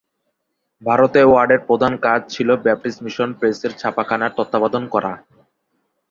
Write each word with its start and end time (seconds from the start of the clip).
ভারতে 0.81 1.21
ওয়ার্ডের 1.25 1.61
প্রধান 1.67 1.93
কাজ 2.05 2.19
ছিল 2.33 2.49
ব্যাপ্টিস্ট 2.65 2.99
মিশন 3.05 3.29
প্রেসের 3.39 3.71
ছাপাখানার 3.81 4.35
তত্ত্বাবধান 4.37 4.83
করা। 4.93 5.11